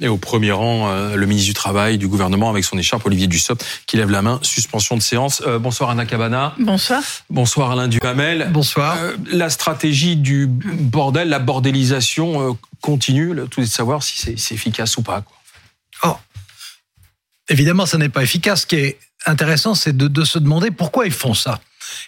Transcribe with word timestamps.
Et 0.00 0.08
au 0.08 0.16
premier 0.16 0.50
rang, 0.50 0.88
euh, 0.88 1.14
le 1.14 1.26
ministre 1.26 1.48
du 1.48 1.54
Travail 1.54 1.98
du 1.98 2.08
gouvernement 2.08 2.48
avec 2.48 2.64
son 2.64 2.78
écharpe, 2.78 3.04
Olivier 3.04 3.26
Dussopt, 3.26 3.64
qui 3.86 3.98
lève 3.98 4.10
la 4.10 4.22
main. 4.22 4.38
Suspension 4.42 4.96
de 4.96 5.02
séance. 5.02 5.42
Euh, 5.46 5.58
bonsoir 5.58 5.90
Anna 5.90 6.06
Cabana. 6.06 6.54
Bonsoir. 6.58 7.02
Bonsoir 7.28 7.72
Alain 7.72 7.86
Duhamel. 7.86 8.48
Bonsoir. 8.50 8.96
Euh, 8.98 9.16
la 9.30 9.50
stratégie 9.50 10.16
du 10.16 10.46
bordel, 10.46 11.28
la 11.28 11.38
bordélisation 11.38 12.58
continue. 12.80 13.34
tout 13.50 13.60
est 13.60 13.64
de 13.64 13.68
savoir 13.68 14.02
si 14.02 14.36
c'est 14.38 14.54
efficace 14.54 14.96
ou 14.96 15.02
pas. 15.02 15.20
Quoi. 15.20 15.36
Oh. 16.04 16.16
Évidemment, 17.50 17.84
ça 17.84 17.98
n'est 17.98 18.08
pas 18.08 18.22
efficace. 18.22 18.62
Ce 18.62 18.66
qui 18.66 18.76
est 18.76 18.98
intéressant, 19.26 19.74
c'est 19.74 19.94
de, 19.94 20.08
de 20.08 20.24
se 20.24 20.38
demander 20.38 20.70
pourquoi 20.70 21.06
ils 21.06 21.12
font 21.12 21.34
ça. 21.34 21.60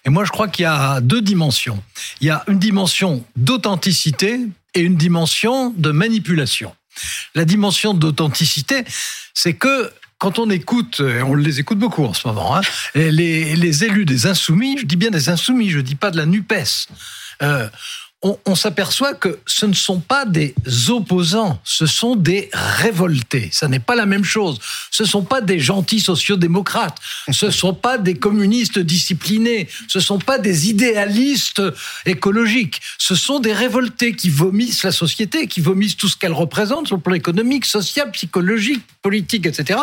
Et 0.06 0.10
moi, 0.10 0.24
je 0.24 0.30
crois 0.30 0.48
qu'il 0.48 0.62
y 0.62 0.66
a 0.66 1.00
deux 1.02 1.20
dimensions. 1.20 1.82
Il 2.22 2.28
y 2.28 2.30
a 2.30 2.42
une 2.48 2.58
dimension 2.58 3.22
d'authenticité 3.36 4.40
et 4.74 4.80
une 4.80 4.96
dimension 4.96 5.74
de 5.76 5.90
manipulation. 5.90 6.74
La 7.34 7.44
dimension 7.44 7.94
d'authenticité, 7.94 8.84
c'est 9.34 9.54
que 9.54 9.92
quand 10.18 10.38
on 10.38 10.50
écoute, 10.50 11.00
et 11.00 11.20
on 11.22 11.34
les 11.34 11.58
écoute 11.58 11.78
beaucoup 11.78 12.04
en 12.04 12.14
ce 12.14 12.28
moment, 12.28 12.56
hein, 12.56 12.60
les, 12.94 13.84
élus 13.84 14.04
des 14.04 14.26
insoumis, 14.26 14.78
je 14.78 14.86
dis 14.86 14.94
bien 14.94 15.10
des 15.10 15.28
insoumis, 15.28 15.68
je 15.70 15.80
dis 15.80 15.96
pas 15.96 16.12
de 16.12 16.16
la 16.16 16.26
NUPES, 16.26 16.86
euh, 17.42 17.68
on, 18.22 18.54
s'aperçoit 18.54 19.14
que 19.14 19.40
ce 19.46 19.66
ne 19.66 19.72
sont 19.72 19.98
pas 19.98 20.24
des 20.24 20.54
opposants, 20.88 21.58
ce 21.64 21.86
sont 21.86 22.14
des 22.14 22.50
révoltés. 22.52 23.48
Ça 23.50 23.66
n'est 23.66 23.80
pas 23.80 23.96
la 23.96 24.06
même 24.06 24.22
chose. 24.22 24.60
Ce 24.92 25.02
ne 25.02 25.08
sont 25.08 25.24
pas 25.24 25.40
des 25.40 25.58
gentils 25.58 25.98
sociodémocrates, 25.98 26.96
ce 27.32 27.46
ne 27.46 27.50
sont 27.50 27.74
pas 27.74 27.98
des 27.98 28.14
communistes 28.14 28.78
disciplinés, 28.78 29.68
ce 29.88 29.98
ne 29.98 30.02
sont 30.02 30.20
pas 30.20 30.38
des 30.38 30.68
idéalistes 30.68 31.62
écologiques. 32.06 32.80
Ce 32.96 33.16
sont 33.16 33.40
des 33.40 33.52
révoltés 33.52 34.14
qui 34.14 34.30
vomissent 34.30 34.84
la 34.84 34.92
société, 34.92 35.48
qui 35.48 35.60
vomissent 35.60 35.96
tout 35.96 36.08
ce 36.08 36.16
qu'elle 36.16 36.32
représente 36.32 36.86
sur 36.86 36.96
le 36.96 37.02
plan 37.02 37.14
économique, 37.14 37.64
social, 37.64 38.12
psychologique, 38.12 38.82
politique, 39.02 39.46
etc. 39.46 39.80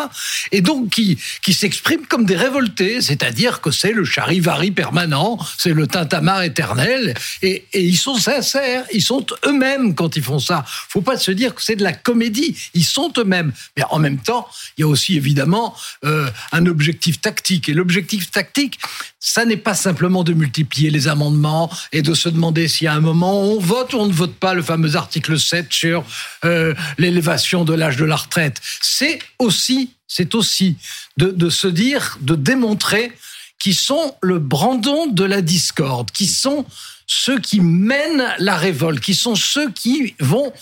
Et 0.50 0.62
donc 0.62 0.88
qui, 0.88 1.18
qui 1.42 1.52
s'expriment 1.52 2.06
comme 2.06 2.24
des 2.24 2.36
révoltés, 2.36 3.02
c'est-à-dire 3.02 3.60
que 3.60 3.70
c'est 3.70 3.92
le 3.92 4.04
charivari 4.04 4.70
permanent, 4.70 5.38
c'est 5.58 5.74
le 5.74 5.86
tintamarre 5.86 6.42
éternel, 6.42 7.14
et, 7.42 7.66
et 7.74 7.82
ils 7.82 7.98
sont 7.98 8.16
sincères, 8.30 8.84
ils 8.92 9.02
sont 9.02 9.24
eux-mêmes 9.46 9.94
quand 9.94 10.16
ils 10.16 10.22
font 10.22 10.38
ça. 10.38 10.64
Faut 10.66 11.00
pas 11.00 11.16
se 11.18 11.30
dire 11.30 11.54
que 11.54 11.62
c'est 11.62 11.76
de 11.76 11.82
la 11.82 11.92
comédie, 11.92 12.56
ils 12.74 12.84
sont 12.84 13.12
eux-mêmes. 13.18 13.52
Mais 13.76 13.82
en 13.90 13.98
même 13.98 14.18
temps, 14.18 14.48
il 14.76 14.82
y 14.82 14.84
a 14.84 14.86
aussi 14.86 15.16
évidemment 15.16 15.74
euh, 16.04 16.30
un 16.52 16.66
objectif 16.66 17.20
tactique. 17.20 17.68
Et 17.68 17.74
l'objectif 17.74 18.30
tactique, 18.30 18.78
ça 19.18 19.44
n'est 19.44 19.56
pas 19.56 19.74
simplement 19.74 20.24
de 20.24 20.32
multiplier 20.32 20.90
les 20.90 21.08
amendements 21.08 21.70
et 21.92 22.02
de 22.02 22.14
se 22.14 22.28
demander 22.28 22.68
si 22.68 22.86
à 22.86 22.94
un 22.94 23.00
moment 23.00 23.40
on 23.40 23.58
vote 23.58 23.92
ou 23.92 23.98
on 23.98 24.06
ne 24.06 24.12
vote 24.12 24.34
pas 24.34 24.54
le 24.54 24.62
fameux 24.62 24.96
article 24.96 25.38
7 25.38 25.66
sur 25.70 26.04
euh, 26.44 26.74
l'élévation 26.98 27.64
de 27.64 27.74
l'âge 27.74 27.96
de 27.96 28.04
la 28.04 28.16
retraite. 28.16 28.60
C'est 28.80 29.18
aussi, 29.38 29.90
c'est 30.06 30.34
aussi 30.34 30.76
de, 31.16 31.30
de 31.30 31.50
se 31.50 31.66
dire, 31.66 32.18
de 32.20 32.34
démontrer 32.34 33.12
qui 33.58 33.74
sont 33.74 34.16
le 34.22 34.38
brandon 34.38 35.06
de 35.06 35.24
la 35.24 35.42
discorde, 35.42 36.10
qui 36.10 36.26
sont 36.26 36.64
ceux 37.12 37.40
qui 37.40 37.60
mènent 37.60 38.34
la 38.38 38.56
révolte, 38.56 39.00
qui 39.00 39.16
sont 39.16 39.34
ceux 39.34 39.72
qui 39.72 40.14
vont 40.20 40.52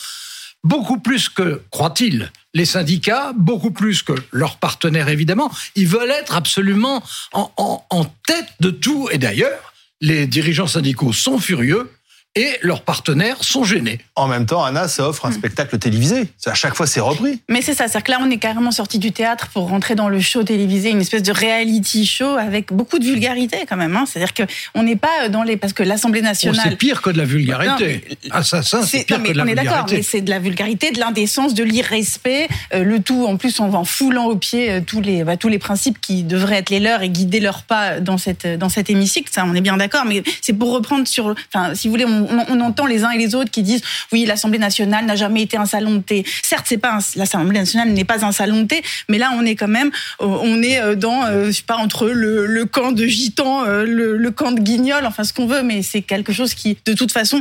beaucoup 0.64 0.98
plus 0.98 1.28
que, 1.28 1.60
croient-ils, 1.70 2.32
les 2.54 2.64
syndicats, 2.64 3.32
beaucoup 3.36 3.70
plus 3.70 4.02
que 4.02 4.14
leurs 4.32 4.56
partenaires 4.56 5.10
évidemment, 5.10 5.50
ils 5.74 5.86
veulent 5.86 6.10
être 6.10 6.34
absolument 6.34 7.02
en, 7.34 7.52
en 7.90 8.04
tête 8.26 8.48
de 8.60 8.70
tout. 8.70 9.10
Et 9.12 9.18
d'ailleurs, 9.18 9.74
les 10.00 10.26
dirigeants 10.26 10.66
syndicaux 10.66 11.12
sont 11.12 11.38
furieux 11.38 11.90
et 12.34 12.56
leurs 12.62 12.82
partenaires 12.82 13.42
sont 13.42 13.64
gênés. 13.64 13.98
En 14.14 14.28
même 14.28 14.46
temps, 14.46 14.62
Anna, 14.62 14.86
ça 14.86 15.08
offre 15.08 15.26
un 15.26 15.30
hmm. 15.30 15.34
spectacle 15.34 15.78
télévisé. 15.78 16.28
À 16.46 16.54
chaque 16.54 16.74
fois, 16.74 16.86
c'est 16.86 17.00
repris. 17.00 17.40
Mais 17.48 17.62
c'est 17.62 17.74
ça, 17.74 17.88
c'est-à-dire 17.88 18.04
que 18.04 18.10
là, 18.12 18.18
on 18.22 18.30
est 18.30 18.38
carrément 18.38 18.70
sorti 18.70 18.98
du 18.98 19.12
théâtre 19.12 19.48
pour 19.48 19.68
rentrer 19.68 19.94
dans 19.94 20.08
le 20.08 20.20
show 20.20 20.44
télévisé, 20.44 20.90
une 20.90 21.00
espèce 21.00 21.22
de 21.22 21.32
reality 21.32 22.06
show 22.06 22.36
avec 22.36 22.72
beaucoup 22.72 22.98
de 22.98 23.04
vulgarité 23.04 23.64
quand 23.68 23.76
même. 23.76 23.96
Hein. 23.96 24.04
C'est-à-dire 24.06 24.34
qu'on 24.34 24.82
n'est 24.82 24.96
pas 24.96 25.28
dans 25.28 25.42
les... 25.42 25.56
Parce 25.56 25.72
que 25.72 25.82
l'Assemblée 25.82 26.22
nationale... 26.22 26.60
c'est 26.62 26.76
pire 26.76 27.02
que 27.02 27.10
de 27.10 27.18
la 27.18 27.24
vulgarité. 27.24 28.04
Assassin, 28.30 28.82
c'est 28.82 29.04
pire 29.04 29.22
que 29.22 29.32
de 29.32 29.38
la 29.38 29.44
on 29.44 29.46
est 29.46 29.54
d'accord, 29.54 29.86
mais 29.90 30.02
c'est 30.02 30.20
de 30.20 30.30
la 30.30 30.38
vulgarité, 30.38 30.92
de 30.92 31.00
l'indécence, 31.00 31.54
de 31.54 31.64
l'irrespect. 31.64 32.48
Euh, 32.74 32.84
le 32.84 33.00
tout, 33.00 33.26
en 33.26 33.36
plus, 33.36 33.58
en 33.58 33.84
foulant 33.84 34.26
au 34.26 34.36
pied 34.36 34.70
euh, 34.70 34.80
tous, 34.80 35.00
les, 35.00 35.24
bah, 35.24 35.36
tous 35.36 35.48
les 35.48 35.58
principes 35.58 36.00
qui 36.00 36.22
devraient 36.22 36.58
être 36.58 36.70
les 36.70 36.80
leurs 36.80 37.02
et 37.02 37.08
guider 37.08 37.40
leurs 37.40 37.62
pas 37.62 38.00
dans, 38.00 38.18
cette, 38.18 38.46
dans 38.46 38.68
cet 38.68 38.90
hémicycle. 38.90 39.30
Ça, 39.32 39.44
on 39.44 39.54
est 39.54 39.60
bien 39.60 39.76
d'accord. 39.76 40.04
Mais 40.04 40.22
c'est 40.40 40.52
pour 40.52 40.72
reprendre 40.72 41.08
sur... 41.08 41.34
Enfin, 41.52 41.74
si 41.74 41.88
vous 41.88 41.92
voulez, 41.92 42.04
on, 42.04 42.17
on 42.18 42.60
entend 42.60 42.86
les 42.86 43.04
uns 43.04 43.10
et 43.10 43.18
les 43.18 43.34
autres 43.34 43.50
qui 43.50 43.62
disent 43.62 43.82
oui, 44.12 44.24
l'Assemblée 44.24 44.58
nationale 44.58 45.04
n'a 45.04 45.16
jamais 45.16 45.42
été 45.42 45.56
un 45.56 45.66
salon 45.66 45.96
de 45.96 46.00
thé. 46.00 46.24
Certes, 46.42 46.66
c'est 46.68 46.78
pas 46.78 46.98
l'Assemblée 47.16 47.58
nationale 47.58 47.90
n'est 47.90 48.04
pas 48.04 48.24
un 48.24 48.32
salon 48.32 48.62
de 48.62 48.66
thé, 48.66 48.82
mais 49.08 49.18
là 49.18 49.30
on 49.34 49.44
est 49.44 49.54
quand 49.54 49.68
même 49.68 49.90
euh, 50.20 50.26
on 50.26 50.62
est 50.62 50.80
euh, 50.80 50.94
dans 50.94 51.24
euh, 51.24 51.46
je 51.46 51.52
sais 51.52 51.62
pas 51.62 51.76
entre 51.76 52.08
le, 52.08 52.64
camp 52.64 52.92
de 52.92 53.06
gitans, 53.06 53.64
le, 53.64 54.30
camp 54.30 54.52
de 54.52 54.60
guignols, 54.60 55.06
enfin 55.06 55.24
ce 55.24 55.32
qu'on 55.32 55.46
veut, 55.46 55.62
mais 55.62 55.82
c'est 55.82 56.02
quelque 56.02 56.32
chose 56.32 56.54
qui 56.54 56.76
de 56.84 56.92
toute 56.92 57.12
façon 57.12 57.40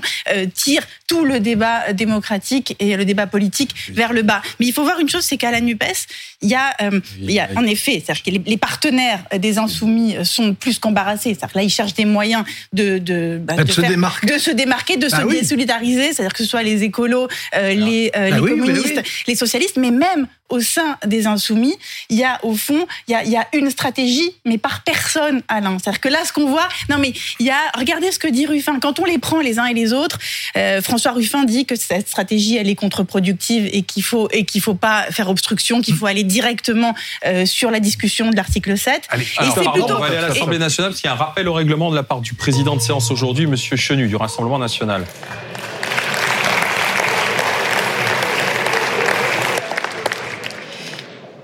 tire 0.53 0.83
tout 1.07 1.25
le 1.25 1.39
débat 1.39 1.93
démocratique 1.93 2.75
et 2.79 2.95
le 2.95 3.03
débat 3.03 3.27
politique 3.27 3.75
vers 3.89 4.13
le 4.13 4.21
bas. 4.21 4.41
Mais 4.59 4.67
il 4.67 4.73
faut 4.73 4.83
voir 4.83 4.99
une 4.99 5.09
chose, 5.09 5.23
c'est 5.23 5.37
qu'à 5.37 5.51
la 5.51 5.59
Nupes, 5.59 5.83
il 6.41 6.49
y 6.49 6.55
a 6.55 6.75
il 7.19 7.31
y 7.31 7.39
a 7.39 7.49
en 7.55 7.65
effet, 7.65 8.01
c'est-à-dire 8.03 8.23
que 8.23 8.49
les, 8.49 8.57
partenaires 8.57 9.23
des 9.37 9.57
insoumis 9.57 10.15
sont 10.23 10.53
plus 10.53 10.79
qu'embarrassés. 10.79 11.33
C'est-à-dire 11.33 11.57
là 11.57 11.63
ils 11.63 11.69
cherchent 11.69 11.93
des 11.93 12.05
moyens 12.05 12.43
de 12.73 12.97
de, 12.97 13.39
bah, 13.41 13.55
de, 13.63 13.71
se 13.71 13.81
démarquer, 13.81 14.27
de 14.27 14.37
se 14.37 14.51
démarquer, 14.51 14.66
de 14.97 15.09
se 15.09 15.15
ah 15.15 15.43
solidariser, 15.43 16.13
c'est-à-dire 16.13 16.33
que 16.33 16.43
ce 16.43 16.49
soit 16.49 16.63
les 16.63 16.83
écolos, 16.83 17.27
euh, 17.55 17.73
les, 17.73 18.11
euh, 18.15 18.29
ah 18.31 18.39
les 18.39 18.41
communistes, 18.41 19.01
les 19.27 19.35
socialistes, 19.35 19.77
mais 19.77 19.91
même 19.91 20.27
au 20.49 20.59
sein 20.59 20.97
des 21.05 21.27
insoumis, 21.27 21.75
il 22.09 22.17
y 22.17 22.23
a 22.23 22.39
au 22.43 22.55
fond, 22.55 22.87
il 23.07 23.11
y 23.11 23.15
a, 23.15 23.23
il 23.23 23.31
y 23.31 23.37
a 23.37 23.47
une 23.53 23.69
stratégie, 23.69 24.31
mais 24.45 24.57
par 24.57 24.83
personne, 24.83 25.41
Alain. 25.47 25.77
C'est-à-dire 25.79 26.01
que 26.01 26.09
là, 26.09 26.19
ce 26.25 26.33
qu'on 26.33 26.47
voit, 26.47 26.67
non 26.89 26.97
mais 26.97 27.13
il 27.39 27.45
y 27.45 27.49
a, 27.49 27.57
regardez 27.77 28.11
ce 28.11 28.19
que 28.19 28.27
dit 28.27 28.45
Ruffin. 28.45 28.79
Quand 28.79 28.99
on 28.99 29.05
les 29.05 29.17
prend 29.17 29.41
les 29.41 29.59
uns 29.59 29.65
et 29.65 29.73
les 29.73 29.93
autres, 29.93 30.17
euh, 30.55 30.81
François 30.81 31.11
Ruffin 31.11 31.43
dit 31.43 31.65
que 31.65 31.75
cette 31.75 32.07
stratégie, 32.07 32.57
elle 32.57 32.69
est 32.69 32.75
contre-productive 32.75 33.69
et 33.71 33.81
qu'il 33.83 34.03
faut 34.03 34.29
et 34.31 34.45
qu'il 34.45 34.61
faut 34.61 34.75
pas 34.75 35.03
faire 35.11 35.29
obstruction, 35.29 35.81
qu'il 35.81 35.95
faut 35.95 36.05
aller 36.05 36.23
directement 36.23 36.95
euh, 37.25 37.45
sur 37.45 37.71
la 37.71 37.79
discussion 37.79 38.29
de 38.29 38.35
l'article 38.35 38.77
7. 38.77 39.07
Allez, 39.09 39.23
et 39.23 39.27
c'est 39.53 39.71
plutôt... 39.71 39.95
on 39.95 39.99
va 39.99 40.07
aller 40.07 40.17
à 40.17 40.27
l'Assemblée 40.27 40.59
nationale 40.59 40.91
parce 40.91 41.01
qu'il 41.01 41.09
y 41.09 41.11
a 41.11 41.15
un 41.15 41.17
rappel 41.17 41.47
au 41.47 41.53
règlement 41.53 41.91
de 41.91 41.95
la 41.95 42.03
part 42.03 42.21
du 42.21 42.33
président 42.33 42.75
de 42.75 42.81
séance 42.81 43.11
aujourd'hui, 43.11 43.47
Monsieur 43.47 43.75
Chenu, 43.75 44.07
du 44.07 44.15
Rassemblement 44.15 44.59
national. 44.59 45.05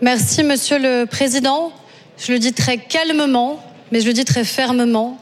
Merci, 0.04 0.44
Monsieur 0.44 0.80
le 0.80 1.06
Président. 1.06 1.72
Je 2.18 2.34
le 2.34 2.38
dis 2.38 2.52
très 2.52 2.78
calmement, 2.78 3.64
mais 3.90 4.02
je 4.02 4.06
le 4.08 4.12
dis 4.12 4.26
très 4.26 4.44
fermement. 4.44 5.18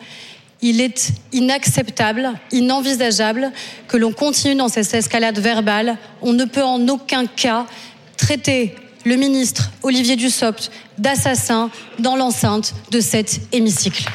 Il 0.64 0.82
est 0.82 1.12
inacceptable, 1.32 2.32
inenvisageable 2.52 3.52
que 3.88 3.98
l'on 3.98 4.12
continue 4.12 4.56
dans 4.56 4.70
cette 4.70 4.92
escalade 4.96 5.38
verbale. 5.38 5.98
On 6.24 6.34
ne 6.34 6.46
peut 6.46 6.64
en 6.64 6.88
aucun 6.88 7.28
cas 7.28 7.68
traiter 8.18 8.74
le 9.06 9.18
ministre 9.18 9.70
Olivier 9.84 10.16
Dussopt 10.16 10.72
d'assassin 10.98 11.70
dans 12.00 12.16
l'enceinte 12.16 12.74
de 12.90 13.02
cet 13.02 13.40
hémicycle. 13.52 14.06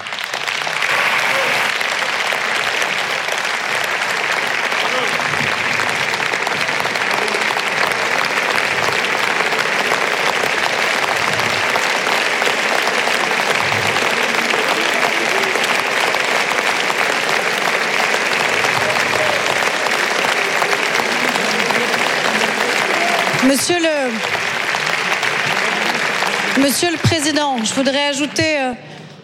Monsieur 26.59 26.91
le, 26.91 26.98
Président, 26.98 27.57
je 27.65 27.72
voudrais 27.72 28.09
ajouter 28.09 28.59
euh, 28.59 28.72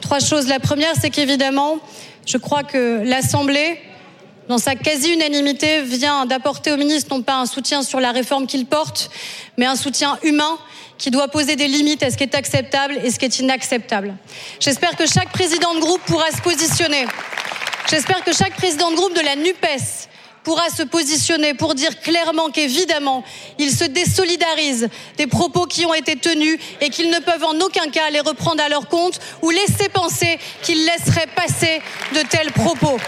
trois 0.01 0.21
choses. 0.21 0.49
La 0.49 0.59
première, 0.59 0.95
c'est 0.99 1.11
qu'évidemment, 1.11 1.79
je 2.25 2.39
crois 2.39 2.63
que 2.63 3.03
l'Assemblée, 3.05 3.79
dans 4.49 4.57
sa 4.57 4.75
quasi-unanimité, 4.75 5.83
vient 5.83 6.25
d'apporter 6.25 6.73
au 6.73 6.79
ministre 6.79 7.15
non 7.15 7.21
pas 7.21 7.35
un 7.35 7.47
soutien 7.47 7.83
sur 7.83 8.01
la 8.01 8.11
réforme 8.11 8.47
qu'il 8.47 8.65
porte, 8.65 9.11
mais 9.59 9.67
un 9.67 9.77
soutien 9.77 10.19
humain 10.23 10.57
qui 10.97 11.11
doit 11.11 11.29
poser 11.29 11.55
des 11.55 11.69
limites 11.69 12.03
à 12.03 12.11
ce 12.11 12.17
qui 12.17 12.23
est 12.23 12.35
acceptable 12.35 13.01
et 13.05 13.11
ce 13.11 13.19
qui 13.19 13.27
est 13.27 13.39
inacceptable. 13.39 14.15
J'espère 14.61 14.97
que 14.97 15.05
chaque 15.07 15.31
président 15.31 15.75
de 15.75 15.81
groupe 15.81 16.01
pourra 16.07 16.31
se 16.31 16.41
positionner. 16.41 17.05
J'espère 17.91 18.25
que 18.25 18.33
chaque 18.33 18.55
président 18.57 18.91
de 18.93 18.97
groupe 18.97 19.15
de 19.15 19.21
la 19.21 19.37
NUPES 19.37 20.09
pourra 20.45 20.69
se 20.71 20.83
positionner 20.83 21.55
pour 21.55 21.75
dire 21.75 22.01
clairement 22.01 22.51
qu'évidemment, 22.51 23.25
il 23.59 23.71
se 23.71 23.85
désolidarise 23.85 24.89
des 25.17 25.27
propos 25.27 25.67
qui 25.67 25.87
ont 25.87 25.95
été 25.95 26.17
tenus 26.17 26.59
et 26.81 26.91
qu'ils 26.91 27.11
ne 27.11 27.19
peuvent 27.21 27.45
en 27.45 27.59
aucun 27.61 27.89
cas 27.91 28.11
les 28.11 28.21
reprendre 28.21 28.63
à 28.63 28.69
leur 28.69 28.89
compte 28.89 29.21
ou 29.43 29.51
laisser 29.51 29.89
penser 29.93 30.39
qu'ils 30.63 30.85
laisseraient 30.85 31.29
passer 31.35 31.81
de 32.15 32.21
tels 32.29 32.53
propos. 32.53 32.99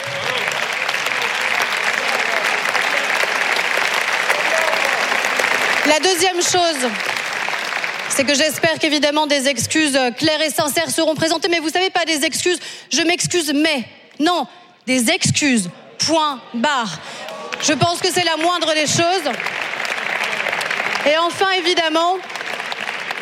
La 5.86 6.00
deuxième 6.00 6.40
chose, 6.40 6.90
c'est 8.08 8.24
que 8.24 8.34
j'espère 8.34 8.78
qu'évidemment 8.78 9.26
des 9.26 9.48
excuses 9.48 9.98
claires 10.16 10.40
et 10.40 10.50
sincères 10.50 10.90
seront 10.90 11.14
présentées. 11.14 11.48
Mais 11.48 11.58
vous 11.58 11.68
savez 11.68 11.90
pas 11.90 12.04
des 12.04 12.24
excuses, 12.24 12.58
je 12.90 13.02
m'excuse, 13.02 13.52
mais 13.54 13.84
non, 14.18 14.46
des 14.86 15.10
excuses. 15.10 15.68
Point 15.98 16.40
barre. 16.54 16.98
Je 17.66 17.72
pense 17.72 17.98
que 17.98 18.12
c'est 18.12 18.24
la 18.24 18.36
moindre 18.36 18.74
des 18.74 18.86
choses. 18.86 19.32
Et 21.06 21.16
enfin, 21.16 21.50
évidemment, 21.58 22.18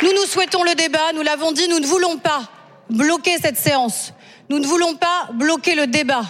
nous 0.02 0.12
nous 0.12 0.26
souhaitons 0.26 0.64
le 0.64 0.74
débat, 0.74 1.12
nous 1.14 1.22
l'avons 1.22 1.52
dit, 1.52 1.68
nous 1.68 1.78
ne 1.78 1.86
voulons 1.86 2.18
pas 2.18 2.42
bloquer 2.90 3.36
cette 3.40 3.56
séance. 3.56 4.12
Nous 4.48 4.58
ne 4.58 4.66
voulons 4.66 4.96
pas 4.96 5.28
bloquer 5.32 5.76
le 5.76 5.86
débat. 5.86 6.24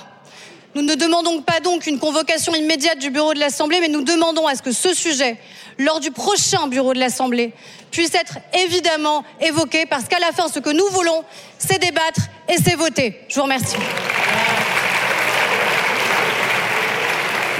Nous 0.74 0.82
ne 0.82 0.94
demandons 0.94 1.40
pas 1.40 1.60
donc 1.60 1.86
une 1.86 1.98
convocation 1.98 2.54
immédiate 2.54 2.98
du 2.98 3.10
bureau 3.10 3.32
de 3.32 3.38
l'Assemblée, 3.38 3.80
mais 3.80 3.88
nous 3.88 4.02
demandons 4.02 4.46
à 4.46 4.56
ce 4.56 4.62
que 4.62 4.72
ce 4.72 4.92
sujet, 4.92 5.38
lors 5.78 6.00
du 6.00 6.10
prochain 6.10 6.66
bureau 6.66 6.92
de 6.92 6.98
l'Assemblée, 6.98 7.54
puisse 7.90 8.14
être 8.14 8.38
évidemment 8.64 9.24
évoqué, 9.40 9.86
parce 9.86 10.04
qu'à 10.04 10.18
la 10.18 10.32
fin, 10.32 10.48
ce 10.48 10.58
que 10.58 10.70
nous 10.70 10.86
voulons, 10.88 11.24
c'est 11.58 11.78
débattre 11.78 12.20
et 12.48 12.56
c'est 12.62 12.74
voter. 12.74 13.20
Je 13.28 13.36
vous 13.36 13.42
remercie. 13.42 13.76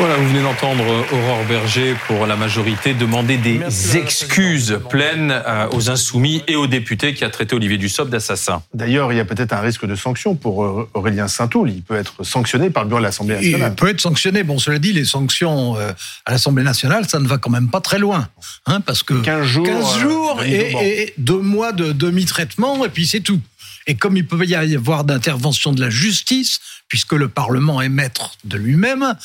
Voilà, 0.02 0.16
vous 0.16 0.30
venez 0.30 0.42
d'entendre 0.42 0.82
Aurore 1.12 1.44
Berger 1.48 1.94
pour 2.08 2.26
la 2.26 2.34
majorité 2.34 2.92
demander 2.92 3.36
des 3.36 3.60
excuses 3.96 4.80
pleines 4.90 5.30
euh, 5.30 5.68
aux 5.70 5.90
insoumis 5.90 6.42
et 6.48 6.56
aux 6.56 6.66
députés 6.66 7.14
qui 7.14 7.24
a 7.24 7.30
traité 7.30 7.54
Olivier 7.54 7.78
Dussopt 7.78 8.10
d'assassin. 8.10 8.64
D'ailleurs, 8.74 9.12
il 9.12 9.16
y 9.16 9.20
a 9.20 9.24
peut-être 9.24 9.52
un 9.52 9.60
risque 9.60 9.86
de 9.86 9.94
sanction 9.94 10.34
pour 10.34 10.64
euh, 10.64 10.88
Aurélien 10.94 11.28
Saint-Toul. 11.28 11.70
Il 11.70 11.82
peut 11.82 11.94
être 11.94 12.24
sanctionné 12.24 12.68
par 12.68 12.82
le 12.82 12.88
bureau 12.88 12.98
de 12.98 13.04
l'Assemblée 13.04 13.36
nationale. 13.36 13.70
Il 13.70 13.76
peut 13.76 13.90
être 13.90 14.00
sanctionné. 14.00 14.42
Bon, 14.42 14.58
cela 14.58 14.80
dit, 14.80 14.92
les 14.92 15.04
sanctions 15.04 15.76
euh, 15.76 15.92
à 16.26 16.32
l'Assemblée 16.32 16.64
nationale, 16.64 17.08
ça 17.08 17.20
ne 17.20 17.28
va 17.28 17.38
quand 17.38 17.50
même 17.50 17.70
pas 17.70 17.80
très 17.80 18.00
loin. 18.00 18.26
Hein, 18.66 18.80
parce 18.80 19.04
que 19.04 19.14
15 19.14 19.46
jours, 19.46 19.66
15 19.66 19.98
jours 20.00 20.40
euh, 20.40 20.44
et, 20.44 21.02
et 21.02 21.14
deux 21.16 21.40
mois 21.40 21.70
de 21.70 21.92
demi-traitement, 21.92 22.84
et 22.84 22.88
puis 22.88 23.06
c'est 23.06 23.20
tout. 23.20 23.38
Et 23.86 23.94
comme 23.96 24.16
il 24.16 24.26
peut 24.26 24.44
y 24.44 24.54
avoir 24.54 25.04
d'intervention 25.04 25.72
de 25.72 25.80
la 25.80 25.90
justice, 25.90 26.60
puisque 26.88 27.12
le 27.14 27.28
Parlement 27.28 27.80
est 27.82 27.88
maître 27.88 28.36
de 28.44 28.56
lui-même, 28.56 29.16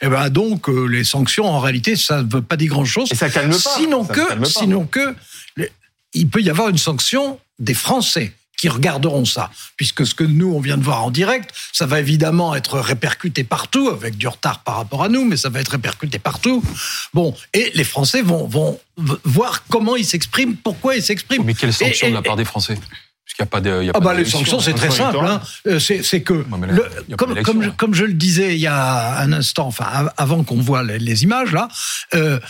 eh 0.00 0.08
ben 0.08 0.30
donc 0.30 0.68
euh, 0.68 0.86
les 0.86 1.04
sanctions, 1.04 1.44
en 1.46 1.60
réalité, 1.60 1.96
ça 1.96 2.22
ne 2.22 2.30
veut 2.32 2.42
pas 2.42 2.56
dire 2.56 2.70
grand-chose. 2.70 3.10
Et 3.12 3.14
ça 3.14 3.28
calme 3.28 3.50
pas. 3.50 3.58
Sinon 3.76 4.06
Ça 4.06 4.14
que, 4.14 4.28
calme 4.28 4.42
pas. 4.42 4.48
sinon 4.48 4.86
que, 4.86 5.14
les- 5.56 5.70
il 6.14 6.28
peut 6.28 6.40
y 6.40 6.48
avoir 6.50 6.68
une 6.70 6.78
sanction 6.78 7.38
des 7.58 7.74
Français 7.74 8.32
qui 8.58 8.70
regarderont 8.70 9.26
ça, 9.26 9.50
puisque 9.76 10.06
ce 10.06 10.14
que 10.14 10.24
nous 10.24 10.50
on 10.54 10.60
vient 10.60 10.78
de 10.78 10.82
voir 10.82 11.04
en 11.04 11.10
direct, 11.10 11.50
ça 11.74 11.84
va 11.84 12.00
évidemment 12.00 12.54
être 12.54 12.78
répercuté 12.80 13.44
partout 13.44 13.90
avec 13.90 14.16
du 14.16 14.26
retard 14.28 14.60
par 14.60 14.76
rapport 14.76 15.02
à 15.04 15.10
nous, 15.10 15.26
mais 15.26 15.36
ça 15.36 15.50
va 15.50 15.60
être 15.60 15.72
répercuté 15.72 16.18
partout. 16.18 16.64
Bon, 17.12 17.34
et 17.52 17.70
les 17.74 17.84
Français 17.84 18.22
vont 18.22 18.46
vont 18.46 18.80
voir 19.24 19.64
comment 19.68 19.94
ils 19.94 20.06
s'expriment, 20.06 20.56
pourquoi 20.56 20.96
ils 20.96 21.02
s'expriment. 21.02 21.44
Mais 21.44 21.52
quelles 21.52 21.74
sanctions 21.74 22.06
Et- 22.06 22.10
de 22.10 22.14
la 22.14 22.22
part 22.22 22.36
des 22.36 22.46
Français? 22.46 22.78
Puisqu'il 23.36 23.42
n'y 23.42 23.44
a 23.44 23.46
pas 23.46 23.60
de. 23.60 23.82
y 23.84 23.88
a 23.88 23.92
ah 23.94 23.98
pas 24.00 24.04
bah 24.06 24.14
les 24.14 24.24
sanctions 24.24 24.60
c'est 24.60 24.72
très 24.74 24.90
simple. 24.90 25.18
Hein. 25.18 25.40
Euh, 25.66 25.78
C'est 25.78 26.02
c'est 26.02 26.22
que 26.22 26.32
Ouais, 26.34 26.66
là, 26.66 26.72
le- 27.08 27.16
comme, 27.16 27.28
d'élection, 27.30 27.52
comme, 27.52 27.62
je- 27.62 27.68
hein. 27.68 27.74
comme 27.76 27.94
je 27.94 28.04
le 28.04 28.12
disais 28.14 28.54
il 28.54 28.60
y 28.60 28.66
a 28.66 29.18
un 29.20 29.32
instant, 29.32 29.66
enfin 29.66 29.84
av- 29.92 30.12
avant 30.16 30.42
qu'on 30.44 30.60
voit 30.60 30.82
les, 30.82 30.98
les 30.98 31.22
images 31.22 31.52
là, 31.52 31.68
euh, 32.14 32.40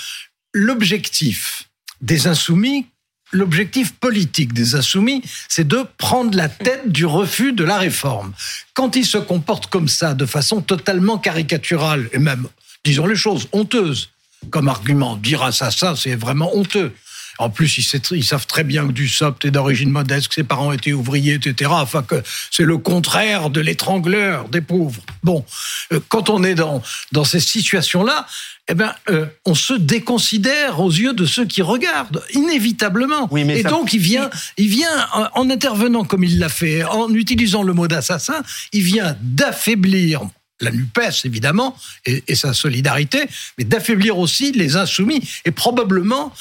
l'objectif 0.52 1.64
des 2.00 2.26
insoumis, 2.26 2.86
l'objectif 3.32 3.94
politique 3.94 4.52
des 4.52 4.74
insoumis, 4.74 5.22
c'est 5.48 5.66
de 5.66 5.84
prendre 5.98 6.36
la 6.36 6.48
tête 6.48 6.90
du 6.90 7.06
refus 7.06 7.52
de 7.52 7.64
la 7.64 7.78
réforme. 7.78 8.32
Quand 8.74 8.96
ils 8.96 9.06
se 9.06 9.18
comportent 9.18 9.66
comme 9.68 9.88
ça, 9.88 10.14
de 10.14 10.26
façon 10.26 10.60
totalement 10.60 11.18
caricaturale 11.18 12.08
et 12.12 12.18
même, 12.18 12.46
disons 12.84 13.06
les 13.06 13.16
choses, 13.16 13.48
honteuse, 13.52 14.10
comme 14.50 14.68
argument, 14.68 15.16
dire 15.16 15.42
assassin, 15.42 15.96
c'est 15.96 16.14
vraiment 16.14 16.54
honteux. 16.56 16.92
En 17.38 17.50
plus, 17.50 17.78
ils, 17.78 18.24
savent 18.24 18.46
très 18.46 18.64
bien 18.64 18.86
que 18.86 18.92
Dussopt 18.92 19.44
est 19.44 19.50
d'origine 19.50 19.90
modeste, 19.90 20.28
que 20.28 20.34
ses 20.34 20.44
parents 20.44 20.72
étaient 20.72 20.92
ouvriers, 20.92 21.34
etc. 21.34 21.70
Enfin, 21.72 22.02
que 22.02 22.22
c'est 22.50 22.64
le 22.64 22.78
contraire 22.78 23.50
de 23.50 23.60
l'étrangleur 23.60 24.48
des 24.48 24.60
pauvres. 24.60 25.02
Bon, 25.22 25.44
euh, 25.92 26.00
quand 26.08 26.30
on 26.30 26.42
est 26.44 26.54
dans, 26.54 26.82
dans 27.12 27.24
ces 27.24 27.40
situations-là, 27.40 28.26
eh 28.68 28.74
ben, 28.74 28.94
euh, 29.10 29.26
on 29.44 29.54
se 29.54 29.74
déconsidère 29.74 30.80
aux 30.80 30.90
yeux 30.90 31.12
de 31.12 31.26
ceux 31.26 31.44
qui 31.44 31.62
regardent, 31.62 32.22
inévitablement. 32.32 33.28
Oui, 33.30 33.44
mais 33.44 33.60
Et 33.60 33.62
ça- 33.62 33.70
donc, 33.70 33.92
il 33.92 34.00
vient, 34.00 34.30
il 34.56 34.68
vient 34.68 35.06
en, 35.12 35.28
en 35.34 35.50
intervenant 35.50 36.04
comme 36.04 36.24
il 36.24 36.38
l'a 36.38 36.48
fait, 36.48 36.82
en 36.84 37.12
utilisant 37.12 37.62
le 37.62 37.72
mot 37.74 37.86
d'assassin, 37.86 38.42
il 38.72 38.82
vient 38.82 39.16
d'affaiblir 39.20 40.22
la 40.60 40.70
NUPES, 40.70 41.24
évidemment, 41.26 41.76
et, 42.06 42.24
et 42.28 42.34
sa 42.34 42.54
solidarité, 42.54 43.26
mais 43.58 43.64
d'affaiblir 43.64 44.16
aussi 44.18 44.52
les 44.52 44.76
insoumis, 44.76 45.20
et 45.44 45.50
probablement 45.50 46.32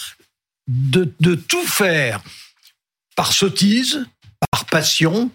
de, 0.68 1.36
tout 1.36 1.66
faire 1.66 2.22
par 3.16 3.34
sottise, 3.34 4.06
par 4.52 4.66
passion, 4.66 5.32